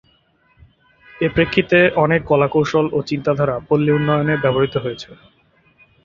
[1.21, 5.09] এ প্রেক্ষিতে অনেক কলা-কৌশল ও চিন্তাধারা পল্লী উন্নয়নে ব্যবহৃত হয়েছে।